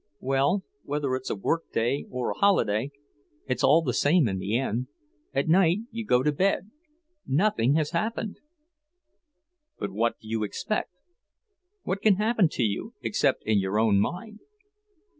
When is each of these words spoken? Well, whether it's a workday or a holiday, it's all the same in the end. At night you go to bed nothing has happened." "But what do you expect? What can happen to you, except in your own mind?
Well, 0.19 0.63
whether 0.83 1.13
it's 1.15 1.29
a 1.29 1.35
workday 1.35 2.05
or 2.09 2.31
a 2.31 2.39
holiday, 2.39 2.89
it's 3.47 3.63
all 3.63 3.83
the 3.83 3.93
same 3.93 4.27
in 4.27 4.39
the 4.39 4.57
end. 4.57 4.87
At 5.31 5.47
night 5.47 5.81
you 5.91 6.03
go 6.03 6.23
to 6.23 6.31
bed 6.31 6.71
nothing 7.27 7.75
has 7.75 7.91
happened." 7.91 8.39
"But 9.77 9.91
what 9.91 10.19
do 10.19 10.27
you 10.27 10.41
expect? 10.41 10.89
What 11.83 12.01
can 12.01 12.15
happen 12.15 12.49
to 12.49 12.63
you, 12.63 12.95
except 13.01 13.43
in 13.43 13.59
your 13.59 13.77
own 13.77 13.99
mind? 13.99 14.39